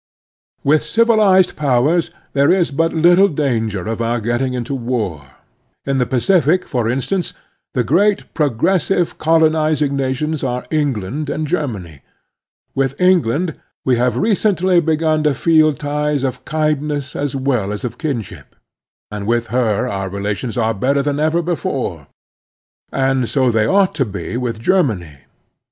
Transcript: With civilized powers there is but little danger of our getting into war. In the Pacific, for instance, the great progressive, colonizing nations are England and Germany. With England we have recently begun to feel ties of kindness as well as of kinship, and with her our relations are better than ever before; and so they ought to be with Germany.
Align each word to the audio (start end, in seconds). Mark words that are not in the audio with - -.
With 0.63 0.81
civilized 0.81 1.55
powers 1.55 2.09
there 2.33 2.51
is 2.51 2.71
but 2.71 2.91
little 2.91 3.27
danger 3.27 3.85
of 3.87 4.01
our 4.01 4.19
getting 4.19 4.55
into 4.55 4.73
war. 4.73 5.33
In 5.85 5.99
the 5.99 6.07
Pacific, 6.07 6.65
for 6.67 6.89
instance, 6.89 7.35
the 7.75 7.83
great 7.83 8.33
progressive, 8.33 9.19
colonizing 9.19 9.95
nations 9.95 10.43
are 10.43 10.65
England 10.71 11.29
and 11.29 11.45
Germany. 11.45 12.01
With 12.73 12.99
England 12.99 13.59
we 13.85 13.97
have 13.97 14.17
recently 14.17 14.81
begun 14.81 15.21
to 15.21 15.35
feel 15.35 15.71
ties 15.71 16.23
of 16.23 16.45
kindness 16.45 17.15
as 17.15 17.35
well 17.35 17.71
as 17.71 17.85
of 17.85 17.99
kinship, 17.99 18.55
and 19.11 19.27
with 19.27 19.49
her 19.53 19.87
our 19.87 20.09
relations 20.09 20.57
are 20.57 20.73
better 20.73 21.03
than 21.03 21.19
ever 21.19 21.43
before; 21.43 22.07
and 22.91 23.29
so 23.29 23.51
they 23.51 23.67
ought 23.67 23.93
to 23.93 24.05
be 24.05 24.35
with 24.35 24.59
Germany. 24.59 25.19